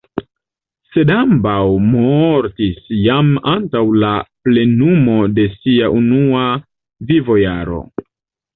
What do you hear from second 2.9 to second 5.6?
jam antaŭ la plenumo de